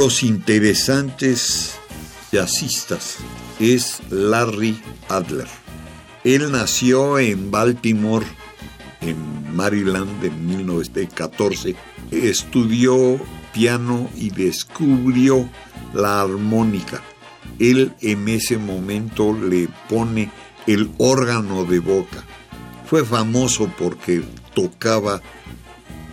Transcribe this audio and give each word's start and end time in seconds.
Los 0.00 0.22
interesantes 0.22 1.74
jazzistas 2.32 3.18
es 3.58 4.00
Larry 4.08 4.80
Adler. 5.10 5.46
Él 6.24 6.50
nació 6.50 7.18
en 7.18 7.50
Baltimore, 7.50 8.24
en 9.02 9.54
Maryland, 9.54 10.24
en 10.24 10.46
1914. 10.46 11.76
Estudió 12.10 13.20
piano 13.52 14.08
y 14.16 14.30
descubrió 14.30 15.46
la 15.92 16.22
armónica. 16.22 17.02
Él 17.58 17.92
en 18.00 18.26
ese 18.30 18.56
momento 18.56 19.34
le 19.34 19.68
pone 19.90 20.30
el 20.66 20.90
órgano 20.96 21.66
de 21.66 21.78
boca. 21.78 22.24
Fue 22.86 23.04
famoso 23.04 23.70
porque 23.78 24.22
tocaba 24.54 25.20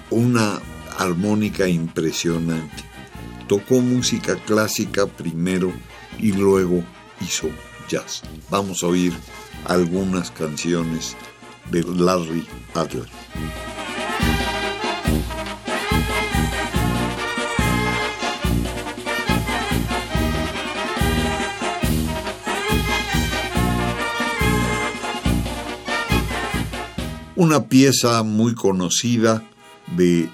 una 0.09 0.59
armónica 0.97 1.69
impresionante 1.69 2.86
tocó 3.47 3.81
música 3.81 4.35
clásica 4.45 5.07
primero 5.07 5.71
y 6.19 6.33
luego 6.33 6.83
hizo 7.21 7.49
jazz. 7.89 8.21
Vamos 8.49 8.83
a 8.83 8.87
oír 8.87 9.13
algunas 9.65 10.31
canciones 10.31 11.15
de 11.71 11.83
Larry 11.83 12.45
Adler. 12.73 13.07
Una 27.35 27.67
pieza 27.69 28.23
muy 28.23 28.55
conocida 28.55 29.43
de 29.95 30.27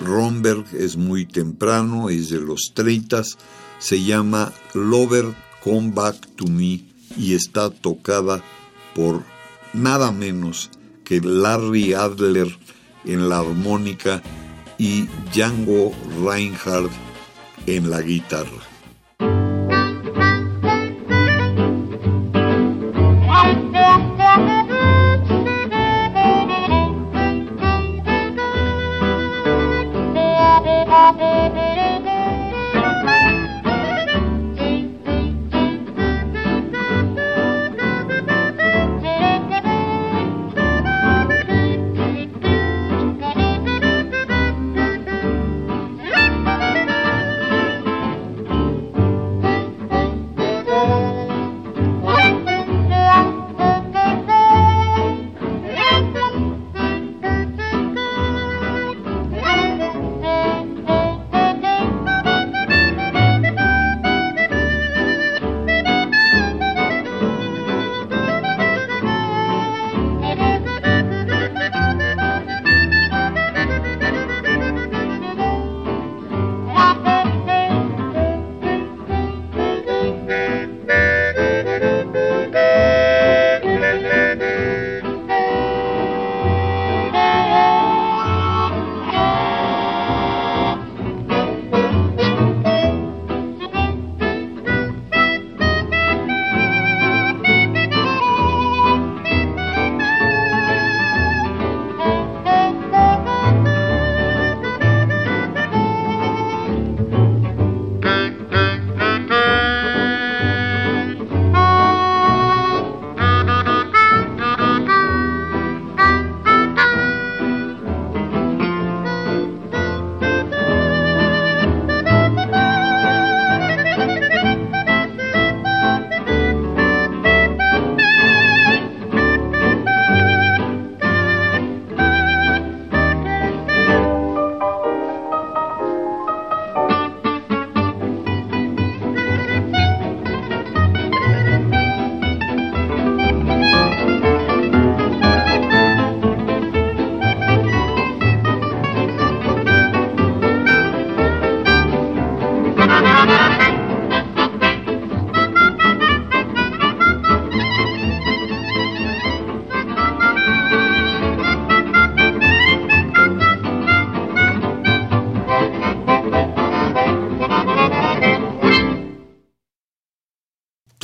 Romberg 0.00 0.64
es 0.74 0.96
muy 0.96 1.26
temprano, 1.26 2.08
es 2.08 2.30
de 2.30 2.40
los 2.40 2.72
30, 2.74 3.22
se 3.78 4.02
llama 4.02 4.52
Lover 4.74 5.34
Come 5.62 5.90
Back 5.92 6.36
to 6.36 6.46
Me 6.46 6.84
y 7.16 7.34
está 7.34 7.70
tocada 7.70 8.42
por 8.94 9.22
nada 9.72 10.12
menos 10.12 10.70
que 11.04 11.20
Larry 11.20 11.94
Adler 11.94 12.48
en 13.04 13.28
la 13.28 13.38
armónica 13.38 14.22
y 14.76 15.08
Django 15.32 15.92
Reinhardt 16.22 16.92
en 17.66 17.90
la 17.90 18.00
guitarra. 18.02 18.67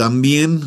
También 0.05 0.61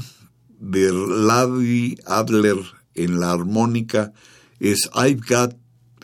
de 0.59 0.91
Larry 0.91 1.99
Adler 2.07 2.57
en 2.95 3.19
la 3.19 3.33
armónica 3.33 4.11
es 4.59 4.89
I've 4.95 5.21
Got 5.29 5.55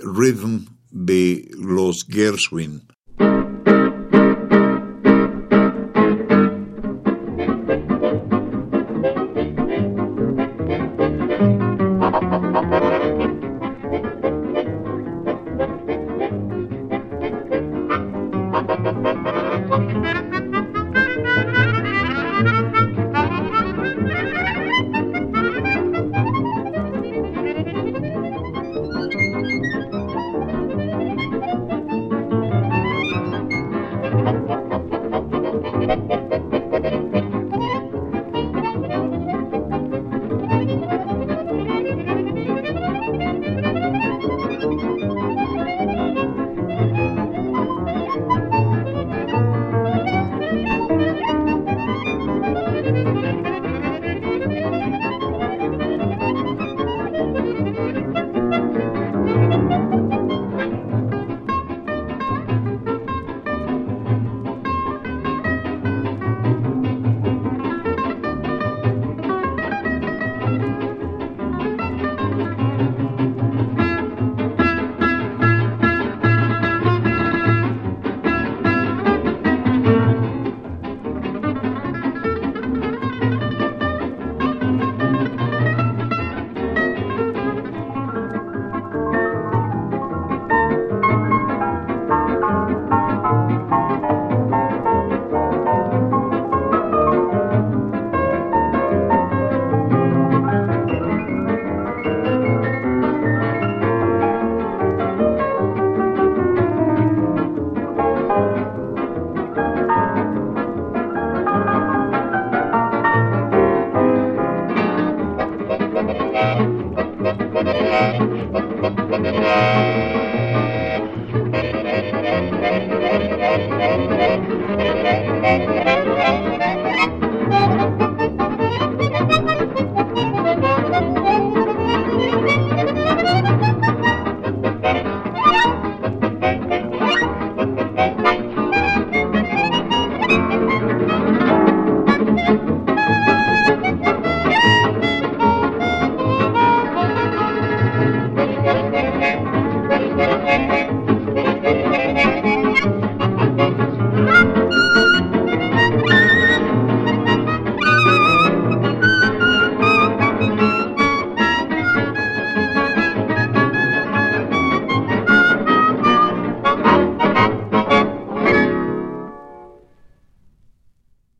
Rhythm 0.03 0.65
de 0.91 1.49
los 1.57 2.05
Gershwin. 2.07 2.83
gracias. 34.13 34.62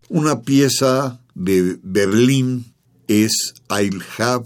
Una 0.09 0.41
pieza 0.41 1.19
de 1.35 1.77
Berlín 1.83 2.73
es 3.07 3.53
I'll 3.69 4.01
Have 4.17 4.45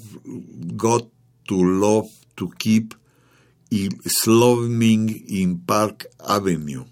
Got 0.75 1.10
to 1.46 1.63
Love 1.63 2.10
to 2.36 2.50
Keep 2.58 2.96
y 3.69 3.90
Sloving 4.06 5.25
in 5.28 5.60
Park 5.66 6.08
Avenue. 6.19 6.86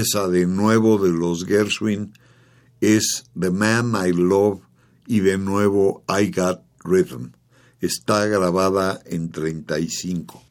Pieza 0.00 0.28
de 0.28 0.46
nuevo 0.46 0.96
de 0.96 1.10
los 1.10 1.44
Gershwin 1.44 2.14
es 2.80 3.24
The 3.38 3.50
Man 3.50 3.92
I 3.94 4.12
Love 4.12 4.62
y 5.06 5.20
de 5.20 5.36
nuevo 5.36 6.04
I 6.08 6.30
Got 6.30 6.62
Rhythm. 6.84 7.32
Está 7.82 8.24
grabada 8.24 9.02
en 9.04 9.30
35. 9.30 10.49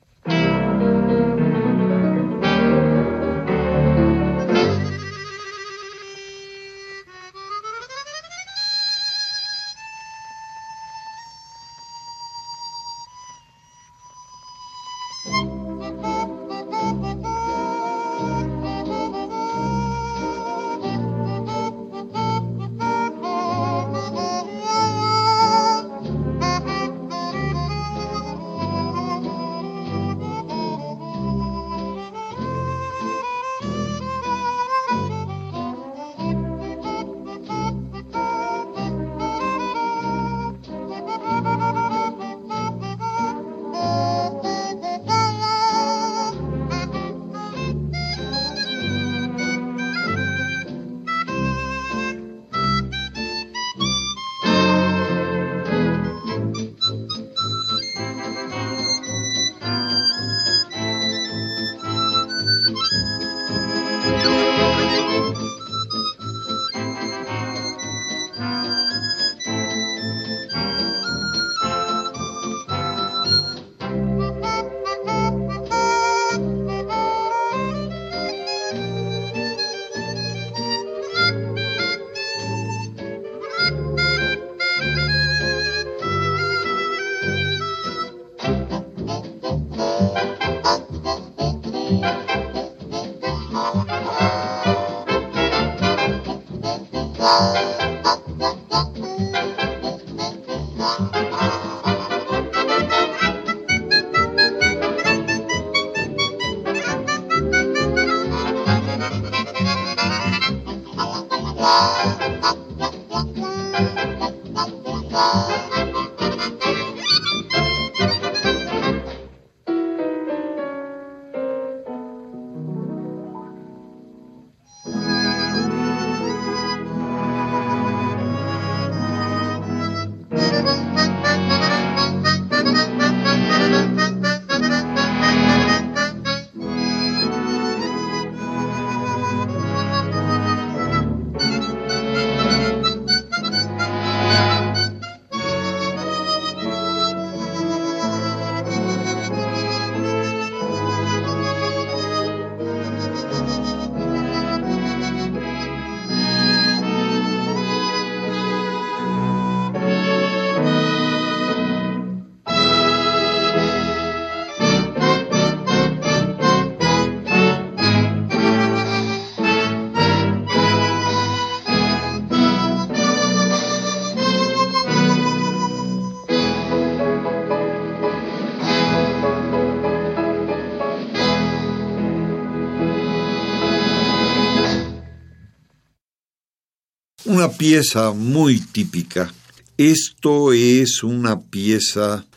Una 187.50 187.58
pieza 187.58 188.13
muy 188.13 188.60
típica. 188.60 189.34
Esto 189.75 190.53
es 190.53 191.01
una 191.03 191.39
pieza 191.39 192.27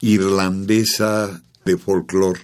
irlandesa 0.00 1.42
de 1.64 1.76
folclore 1.76 2.40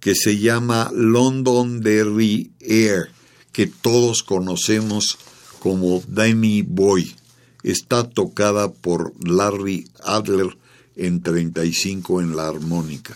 que 0.00 0.14
se 0.14 0.38
llama 0.38 0.90
London 0.94 1.80
Derry 1.82 2.52
Air, 2.60 3.10
que 3.52 3.66
todos 3.66 4.22
conocemos 4.22 5.18
como 5.58 6.02
Danny 6.08 6.62
Boy. 6.62 7.14
Está 7.62 8.08
tocada 8.08 8.72
por 8.72 9.12
Larry 9.22 9.84
Adler 10.04 10.56
en 10.96 11.22
35 11.22 12.22
en 12.22 12.34
la 12.34 12.48
armónica. 12.48 13.14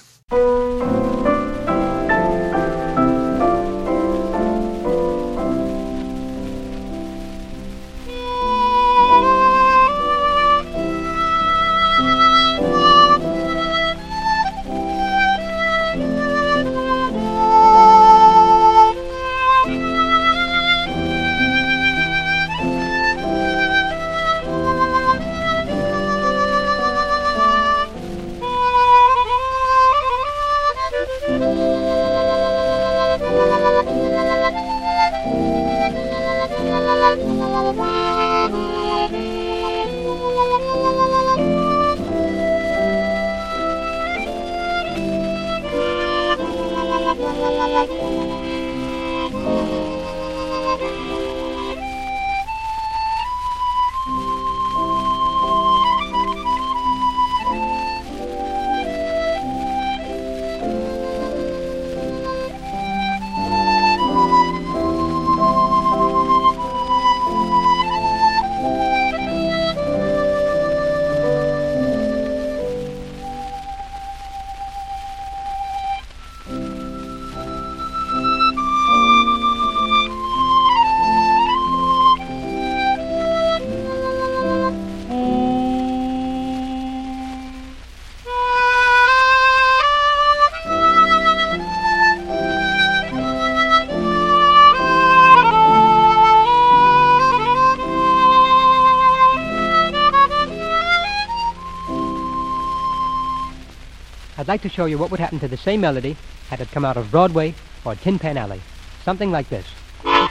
I'd 104.47 104.49
like 104.49 104.63
to 104.63 104.69
show 104.69 104.85
you 104.85 104.97
what 104.97 105.11
would 105.11 105.19
happen 105.19 105.41
to 105.41 105.49
the 105.49 105.57
same 105.57 105.81
melody 105.81 106.17
had 106.51 106.61
it 106.61 106.71
come 106.71 106.85
out 106.85 106.97
of 106.97 107.11
Broadway 107.11 107.53
or 107.85 107.97
Tin 107.97 108.17
Pan 108.17 108.37
Alley. 108.37 108.61
Something 109.03 109.33
like 109.33 109.49
this. 109.49 109.67
But 110.05 110.31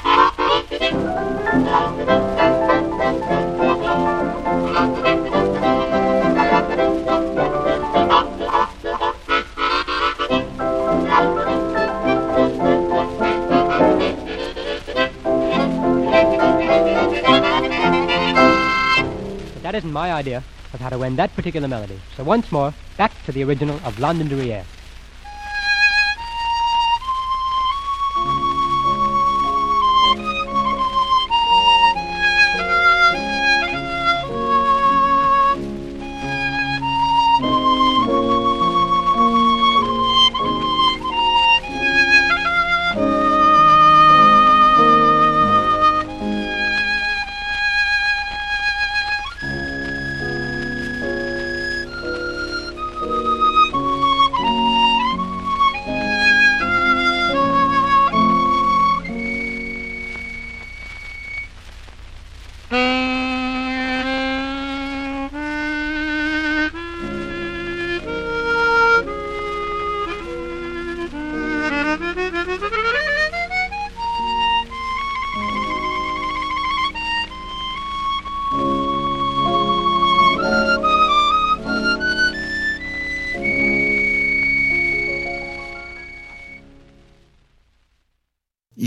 that 19.62 19.75
isn't 19.75 19.92
my 19.92 20.14
idea 20.14 20.42
of 20.72 20.80
how 20.80 20.88
to 20.88 21.04
end 21.04 21.20
that 21.20 21.36
particular 21.36 21.68
melody. 21.68 22.00
So 22.16 22.24
once 22.24 22.50
more, 22.50 22.74
back 22.98 23.12
to 23.25 23.31
the 23.31 23.44
original 23.44 23.79
of 23.86 24.00
London 24.00 24.27
Derriere. 24.27 24.66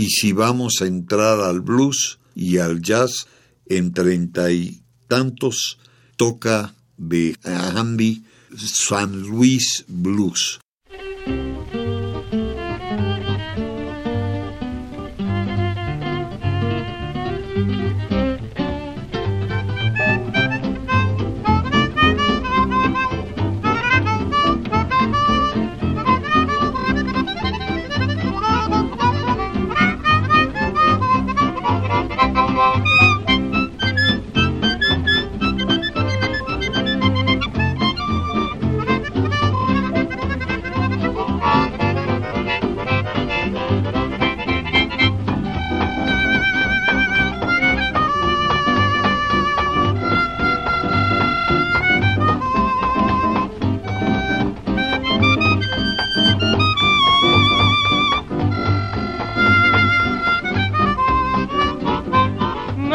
Y 0.09 0.11
si 0.11 0.33
vamos 0.33 0.81
a 0.81 0.87
entrar 0.87 1.39
al 1.39 1.61
blues 1.61 2.17
y 2.33 2.57
al 2.57 2.81
jazz, 2.81 3.27
en 3.67 3.93
treinta 3.93 4.51
y 4.51 4.81
tantos 5.07 5.77
toca 6.17 6.73
de 6.97 7.37
Andy 7.43 8.23
San 8.57 9.21
Luis 9.21 9.85
Blues. 9.87 10.61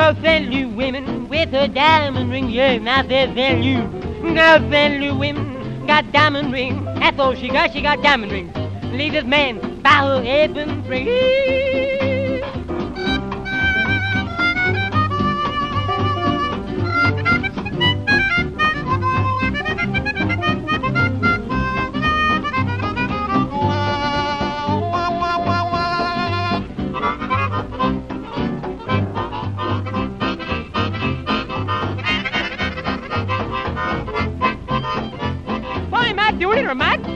No 0.04 0.12
value 0.12 0.68
women 0.68 1.30
with 1.30 1.54
a 1.54 1.66
diamond 1.66 2.30
ring, 2.30 2.50
yeah, 2.50 2.76
not 2.76 3.08
their 3.08 3.26
value. 3.26 3.78
No 4.22 4.58
value 4.68 5.16
women 5.16 5.86
got 5.86 6.12
diamond 6.12 6.52
ring. 6.52 6.84
That's 6.96 7.18
all 7.18 7.34
she 7.34 7.48
got, 7.48 7.72
she 7.72 7.80
got 7.80 8.02
diamond 8.02 8.30
ring. 8.30 8.52
Leave 8.92 9.12
this 9.12 9.24
man 9.24 9.80
by 9.80 10.04
her 10.04 10.22
head 10.22 10.58
and 10.58 10.84
free. 10.84 11.83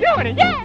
doing 0.00 0.26
it. 0.28 0.37
Yeah! 0.38 0.57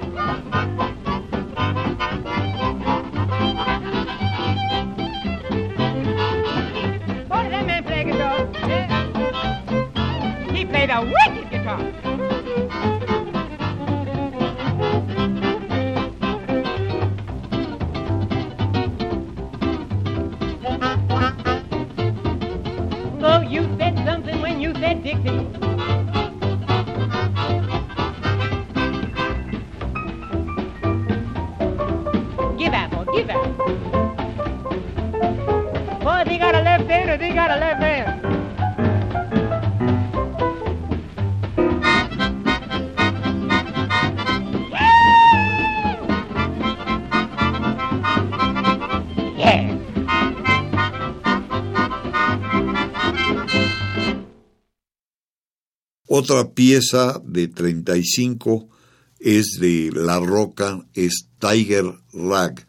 Otra 56.15 56.51
pieza 56.51 57.19
de 57.25 57.47
35 57.47 58.69
es 59.19 59.57
de 59.59 59.89
La 59.95 60.19
Roca, 60.19 60.85
es 60.93 61.27
Tiger 61.39 61.85
Rag. 62.13 62.67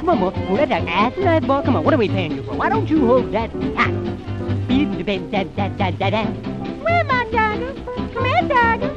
Come 0.00 0.08
on, 0.08 0.18
boy. 0.18 0.30
That. 0.64 1.14
Come 1.44 1.76
on, 1.76 1.84
what 1.84 1.92
are 1.92 1.98
we 1.98 2.08
paying 2.08 2.32
you 2.32 2.42
for? 2.42 2.54
Why 2.54 2.70
don't 2.70 2.88
you 2.88 3.06
hold 3.06 3.32
that 3.32 3.52
tiger? 3.52 4.16
Beat 4.66 4.96
the 4.96 5.02
baby, 5.04 5.26
da 5.30 5.44
da 5.44 5.68
da 5.68 5.90
da 5.90 6.08
da. 6.08 6.24
Where 6.24 7.04
my 7.04 7.24
tiger? 7.30 7.74
Come 8.14 8.24
here, 8.24 8.48
tiger. 8.48 8.94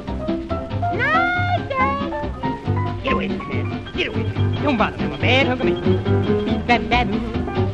Nice 0.95 1.67
tiger. 1.69 3.03
Get 3.03 3.11
away 3.11 3.27
from 3.27 3.51
here. 3.51 3.65
Get 3.97 4.07
away. 4.07 4.23
Don't 4.63 4.77
bother 4.77 5.09
my 5.09 5.17
man. 5.17 5.47
Hug 5.47 5.65
me. 5.65 5.73
Beep, 6.45 6.67
bad, 6.67 6.89
bad, 6.89 7.07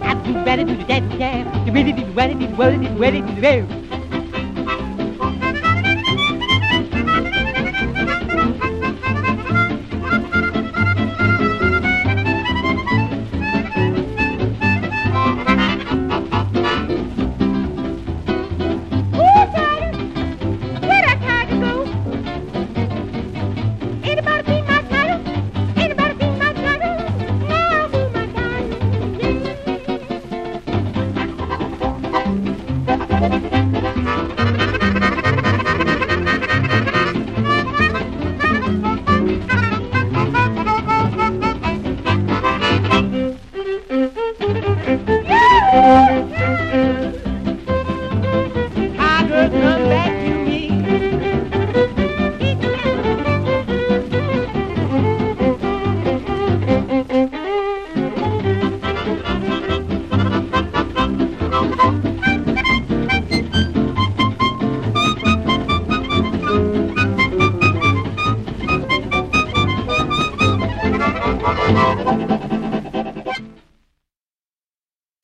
I 0.01 0.15
do 0.23 0.65
do 0.65 0.75
the 0.75 0.83
da 0.85 0.99
da 0.99 1.43
da. 1.43 1.65
You 1.65 1.71
really 1.71 1.93
did, 1.93 2.15
what 2.15 2.31
it 2.31 2.39
did, 2.39 2.57
what 2.57 2.73
it 2.73 2.79
did, 2.81 2.97
what 2.97 3.13
it 3.13 3.21
did, 3.27 3.43
what 3.43 3.53
it 3.53 3.78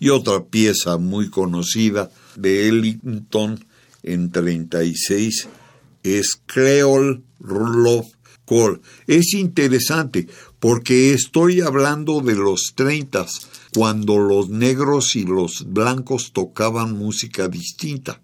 Y 0.05 0.09
otra 0.09 0.45
pieza 0.45 0.97
muy 0.99 1.31
conocida 1.31 2.11
de 2.35 2.67
Ellington 2.67 3.65
en 4.03 4.29
36 4.29 5.47
es 6.03 6.39
Creole 6.45 7.23
Love 7.39 8.11
Call. 8.45 8.81
Es 9.07 9.33
interesante 9.33 10.27
porque 10.59 11.15
estoy 11.15 11.61
hablando 11.61 12.21
de 12.21 12.35
los 12.35 12.73
30 12.75 13.25
cuando 13.73 14.19
los 14.19 14.49
negros 14.49 15.15
y 15.15 15.25
los 15.25 15.65
blancos 15.73 16.33
tocaban 16.33 16.95
música 16.95 17.47
distinta. 17.47 18.21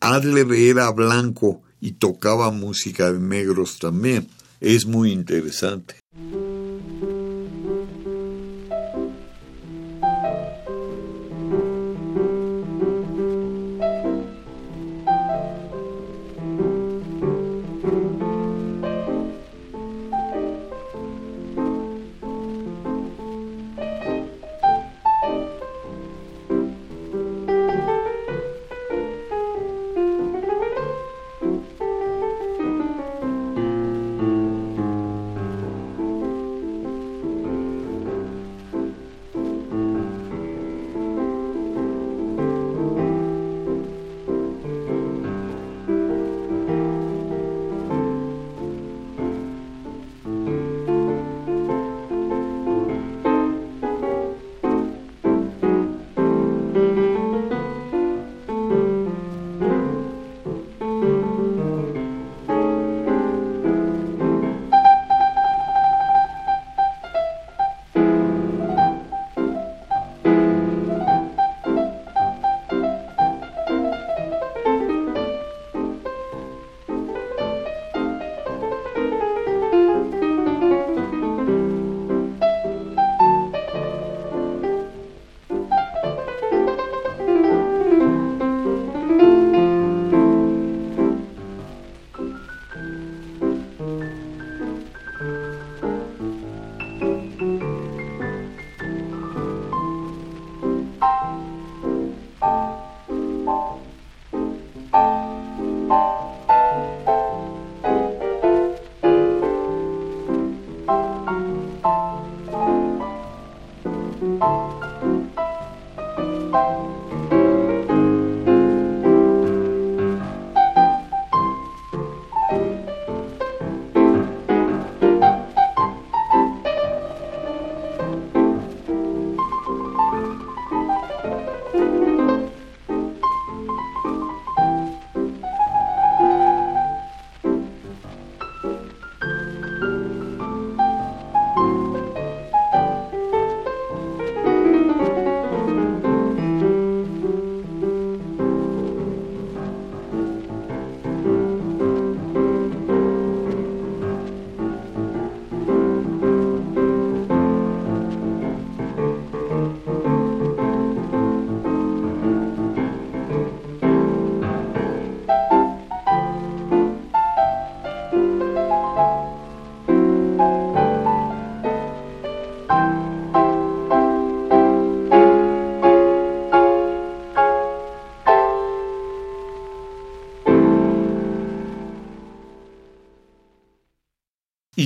Adler 0.00 0.50
era 0.52 0.90
blanco 0.92 1.60
y 1.78 1.92
tocaba 1.92 2.50
música 2.52 3.12
de 3.12 3.18
negros 3.18 3.78
también. 3.78 4.28
Es 4.62 4.86
muy 4.86 5.12
interesante. 5.12 5.96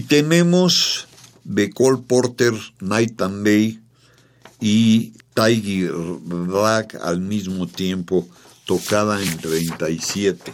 Tenemos 0.01 1.07
de 1.45 1.69
Cole 1.69 1.99
Porter, 2.09 2.55
Night 2.81 3.21
and 3.21 3.45
Day 3.45 3.79
y 4.59 5.13
Tiger 5.35 5.93
Black 5.93 6.95
al 6.95 7.21
mismo 7.21 7.67
tiempo, 7.67 8.27
tocada 8.65 9.23
en 9.23 9.37
37. 9.37 10.51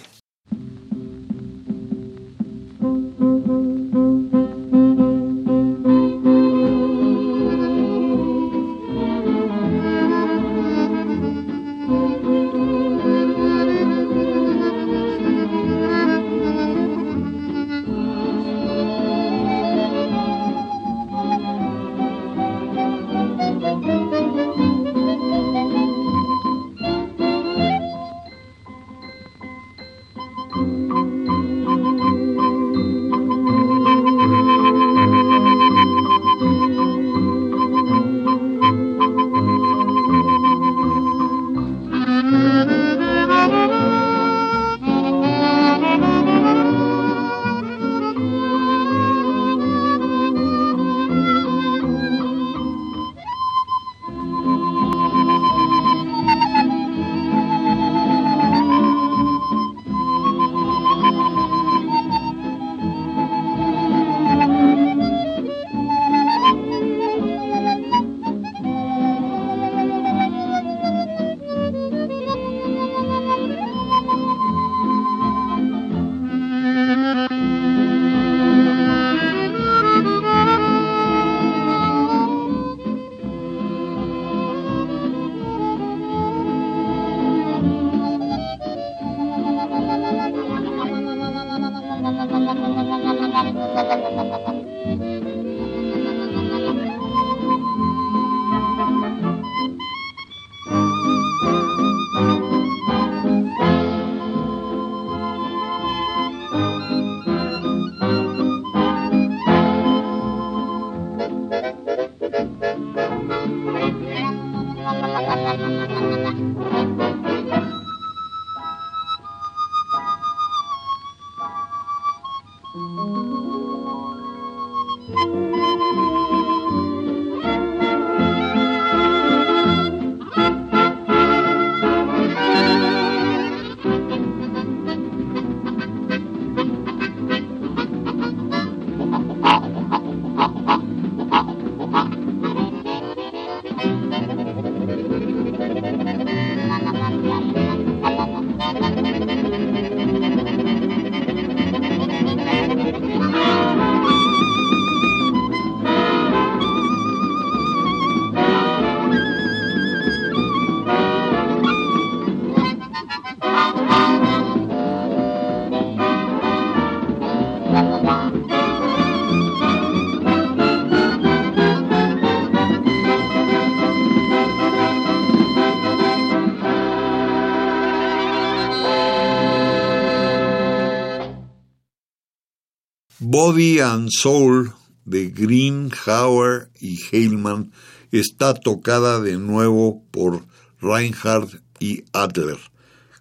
Body 183.41 183.79
and 183.79 184.11
Soul 184.11 184.73
de 185.05 185.31
Green, 185.31 185.93
Hauer 185.93 186.71
y 186.81 186.99
Heilman 187.13 187.71
está 188.11 188.53
tocada 188.53 189.21
de 189.21 189.37
nuevo 189.37 190.03
por 190.11 190.45
Reinhardt 190.81 191.63
y 191.79 192.03
Adler, 192.13 192.59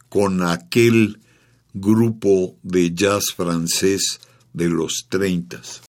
con 0.10 0.42
aquel 0.42 1.20
grupo 1.76 2.58
de 2.64 2.96
jazz 2.96 3.26
francés 3.36 4.20
de 4.54 4.70
los 4.70 5.06
treintas. 5.08 5.84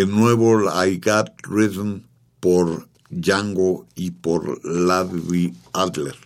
De 0.00 0.06
nuevo 0.06 0.62
I 0.82 0.98
Got 0.98 1.28
Rhythm 1.42 2.04
por 2.40 2.88
Django 3.10 3.86
y 3.94 4.12
por 4.12 4.64
Larry 4.64 5.52
Adler. 5.74 6.16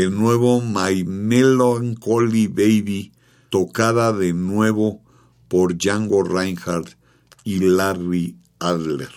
De 0.00 0.08
nuevo 0.08 0.62
My 0.62 1.04
Melancholy 1.04 2.46
Baby, 2.46 3.12
tocada 3.50 4.14
de 4.14 4.32
nuevo 4.32 5.02
por 5.46 5.76
Django 5.76 6.22
Reinhardt 6.22 6.96
y 7.44 7.58
Larry 7.58 8.38
Adler. 8.60 9.10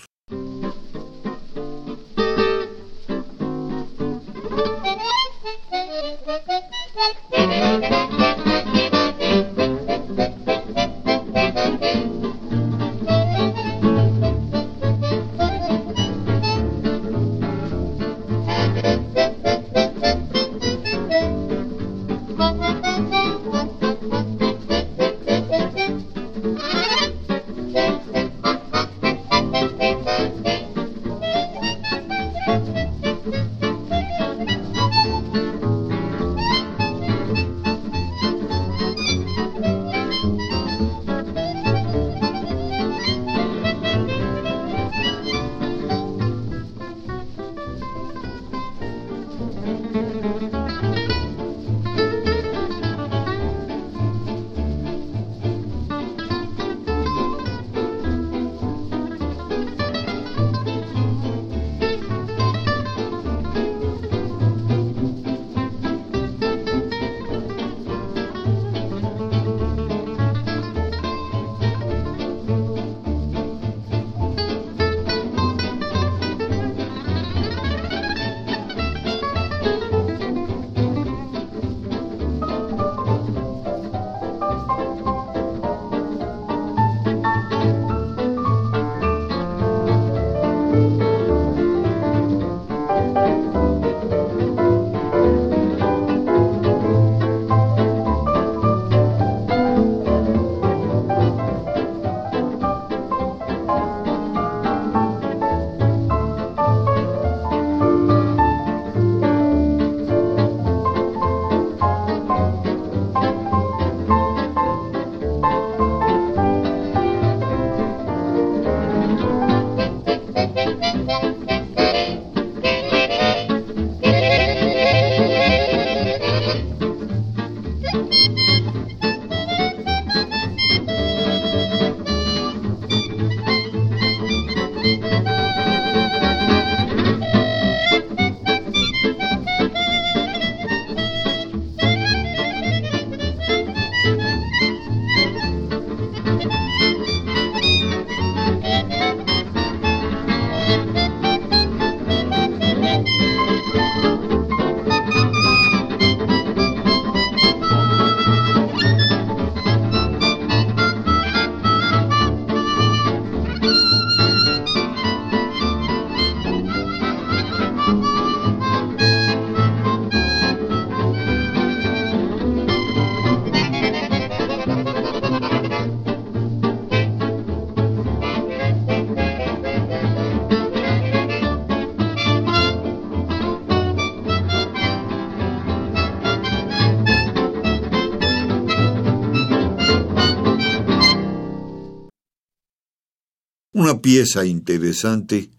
Pieza 194.04 194.46
interesante 194.46 195.50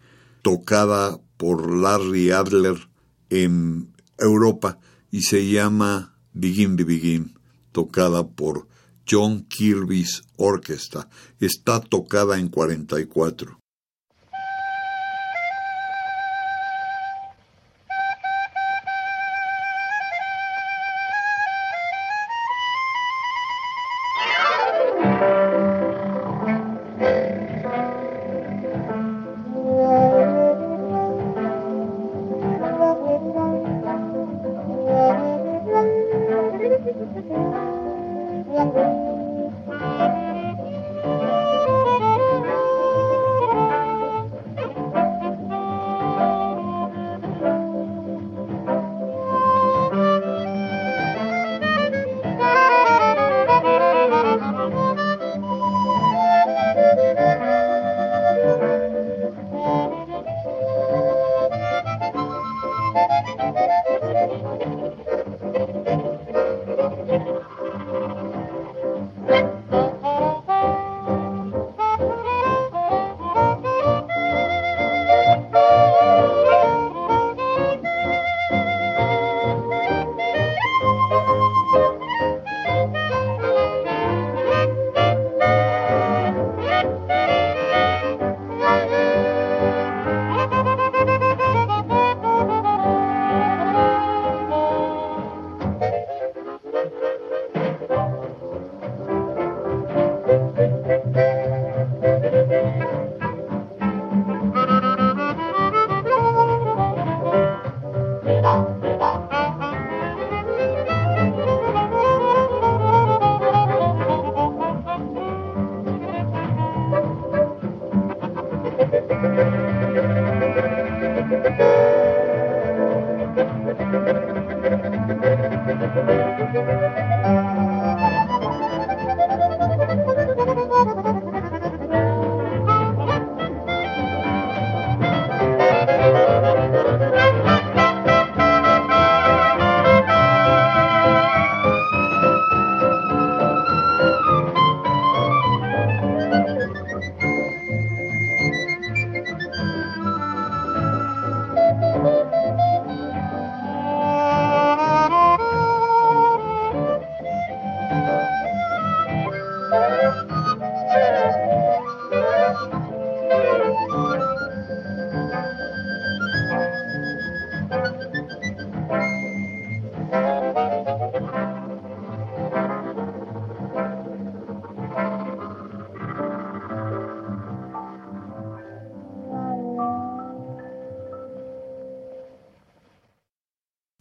tocada 0.43 1.19
por 1.39 1.75
Larry 1.75 2.31
Adler 2.31 2.77
en 3.31 3.91
Europa 4.19 4.79
y 5.11 5.23
se 5.23 5.49
llama 5.51 6.15
Begin 6.35 6.77
the 6.77 6.85
Begin, 6.85 7.39
tocada 7.73 8.29
por 8.29 8.69
John 9.11 9.47
Kirby's 9.49 10.25
Orchestra. 10.37 11.09
Está 11.41 11.81
tocada 11.81 12.39
en 12.39 12.49
44. 12.49 13.64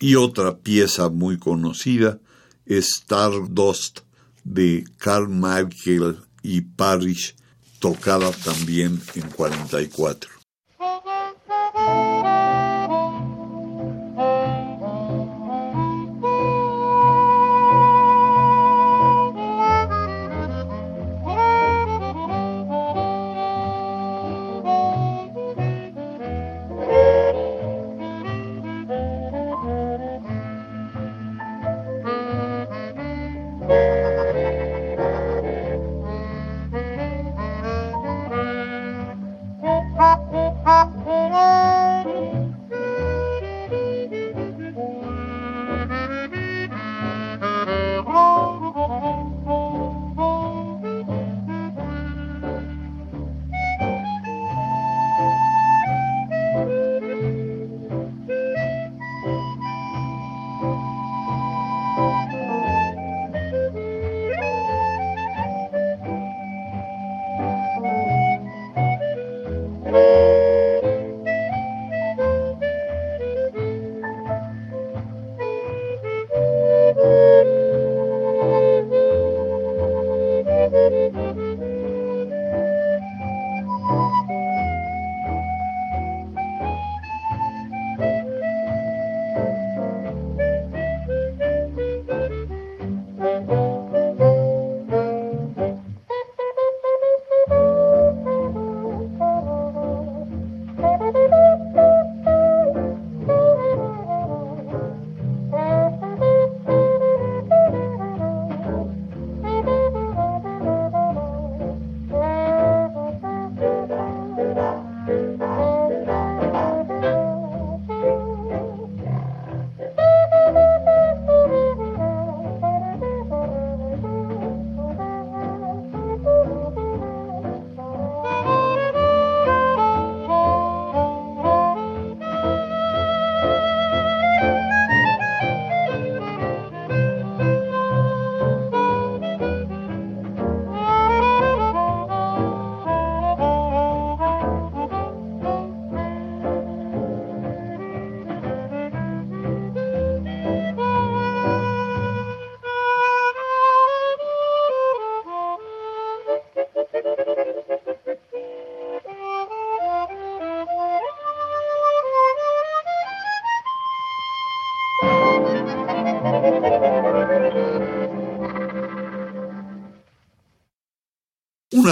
Y 0.03 0.15
otra 0.15 0.57
pieza 0.57 1.07
muy 1.07 1.37
conocida 1.37 2.19
es 2.65 2.89
Stardust 2.97 4.01
de 4.43 4.83
Carl 4.97 5.29
Michael 5.29 6.17
y 6.41 6.59
Parrish, 6.59 7.37
tocada 7.79 8.29
también 8.31 9.01
en 9.15 9.29
44. 9.29 10.32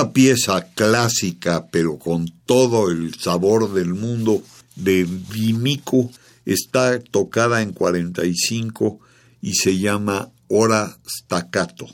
Una 0.02 0.14
pieza 0.14 0.66
clásica, 0.74 1.68
pero 1.70 2.00
con 2.00 2.28
todo 2.48 2.90
el 2.90 3.14
sabor 3.20 3.72
del 3.72 3.94
mundo 3.94 4.42
de 4.76 5.04
Vimico, 5.04 6.10
está 6.44 7.00
tocada 7.00 7.62
en 7.62 7.72
45 7.72 9.00
y 9.44 9.54
se 9.54 9.78
llama 9.78 10.32
Hora 10.48 10.98
Staccato. 11.08 11.86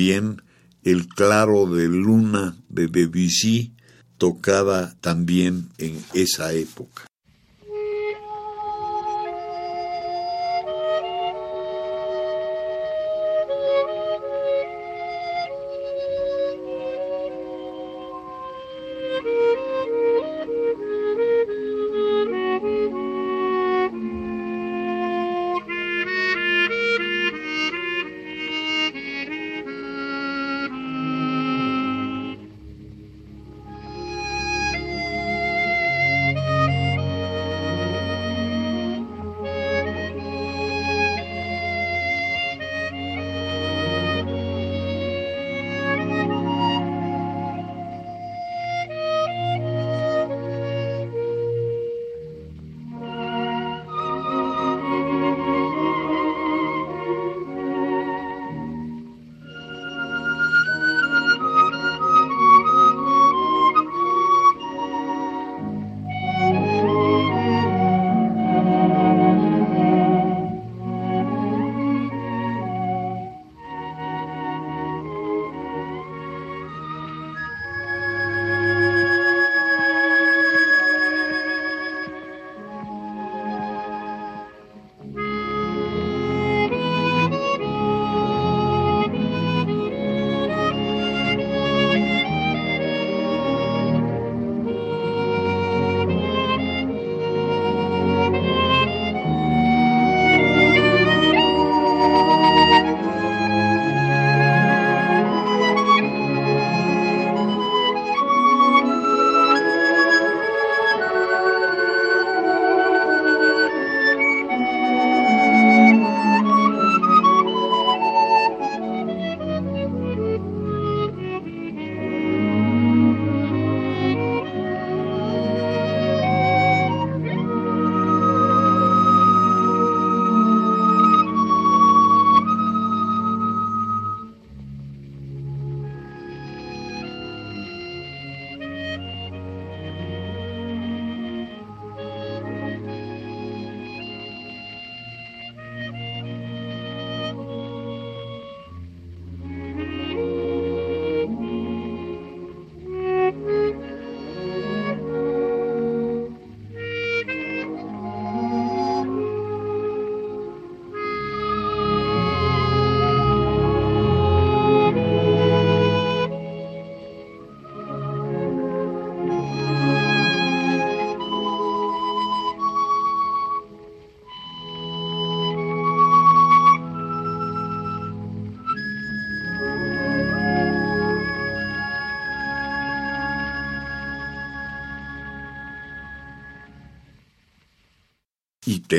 También 0.00 0.40
El 0.82 1.08
claro 1.08 1.66
de 1.66 1.86
luna 1.86 2.56
de 2.70 2.88
Debussy, 2.88 3.74
tocada 4.16 4.96
también 5.02 5.68
en 5.76 6.02
esa 6.14 6.54
época. 6.54 7.09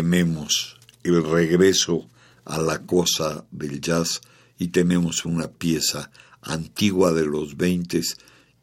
Tememos 0.02 0.80
el 1.04 1.24
regreso 1.24 2.10
a 2.44 2.58
la 2.58 2.80
cosa 2.88 3.46
del 3.52 3.80
jazz 3.80 4.20
y 4.58 4.70
tenemos 4.70 5.26
una 5.26 5.48
pieza 5.48 6.10
antigua 6.42 7.14
de 7.14 7.24
los 7.24 7.56
20 7.56 8.02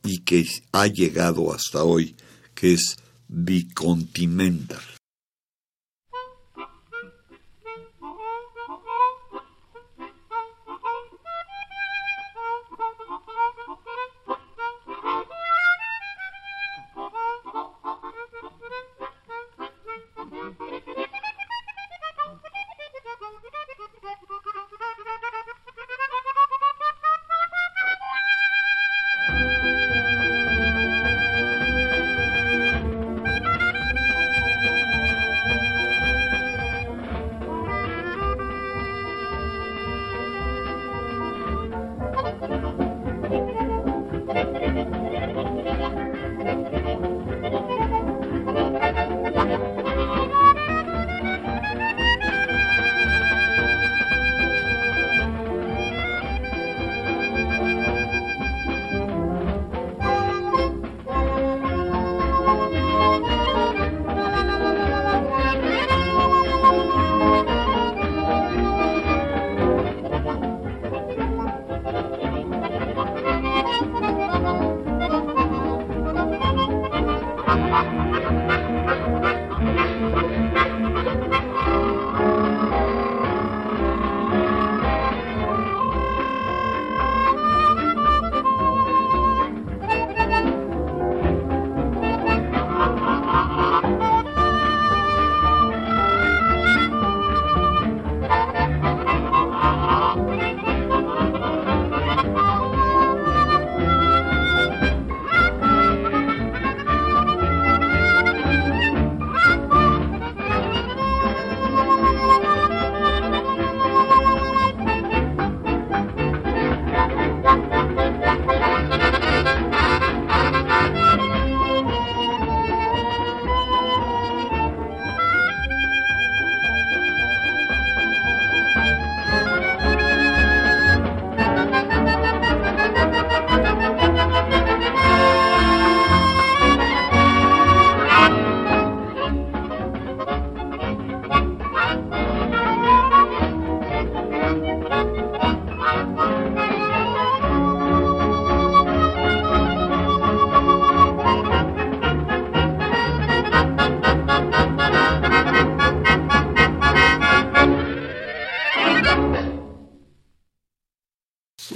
y 0.03 0.19
que 0.23 0.45
ha 0.73 0.89
llegado 0.89 1.55
hasta 1.55 1.85
hoy, 1.85 2.17
que 2.57 2.73
es 2.73 2.97
Bicontinental. 3.29 4.98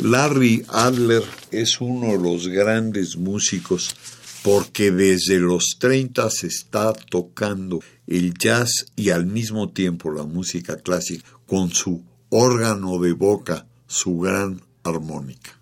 Larry 0.02 0.64
Adler 0.66 1.22
es 1.52 1.80
uno 1.80 2.08
de 2.08 2.18
los 2.18 2.48
grandes 2.48 3.16
músicos 3.16 3.94
porque 4.42 4.90
desde 4.90 5.38
los 5.38 5.76
30 5.78 6.28
se 6.28 6.48
está 6.48 6.92
tocando 6.92 7.78
el 8.08 8.34
jazz 8.34 8.86
y 8.96 9.10
al 9.10 9.26
mismo 9.26 9.70
tiempo 9.70 10.10
la 10.10 10.24
música 10.24 10.76
clásica 10.78 11.24
con 11.46 11.70
su 11.70 12.02
órgano 12.30 12.98
de 12.98 13.12
boca, 13.12 13.68
su 13.86 14.18
gran 14.18 14.60
armónica. 14.82 15.61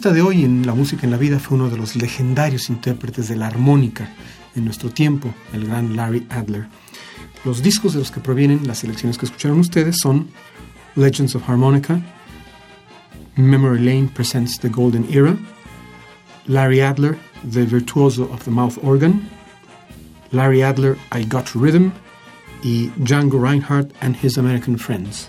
Protagonista 0.00 0.12
de 0.12 0.22
hoy 0.22 0.44
en 0.46 0.66
La 0.66 0.72
Música 0.72 1.04
en 1.04 1.10
la 1.10 1.18
Vida 1.18 1.38
fue 1.38 1.58
uno 1.58 1.68
de 1.68 1.76
los 1.76 1.94
legendarios 1.94 2.70
intérpretes 2.70 3.28
de 3.28 3.36
la 3.36 3.48
armónica 3.48 4.08
en 4.56 4.64
nuestro 4.64 4.88
tiempo, 4.88 5.34
el 5.52 5.66
gran 5.66 5.94
Larry 5.94 6.26
Adler. 6.30 6.68
Los 7.44 7.62
discos 7.62 7.92
de 7.92 7.98
los 7.98 8.10
que 8.10 8.20
provienen 8.20 8.66
las 8.66 8.78
selecciones 8.78 9.18
que 9.18 9.26
escucharon 9.26 9.58
ustedes 9.58 9.98
son 9.98 10.28
Legends 10.96 11.34
of 11.34 11.46
Harmonica, 11.46 12.00
Memory 13.36 13.80
Lane 13.80 14.08
Presents 14.14 14.58
the 14.58 14.70
Golden 14.70 15.06
Era, 15.10 15.36
Larry 16.46 16.80
Adler, 16.80 17.18
The 17.42 17.66
Virtuoso 17.66 18.24
of 18.32 18.42
the 18.44 18.50
Mouth 18.50 18.78
Organ, 18.82 19.28
Larry 20.30 20.62
Adler, 20.62 20.96
I 21.12 21.26
Got 21.26 21.54
Rhythm, 21.54 21.92
y 22.62 22.90
Django 22.96 23.38
Reinhardt 23.38 23.92
and 24.00 24.16
His 24.16 24.38
American 24.38 24.78
Friends. 24.78 25.28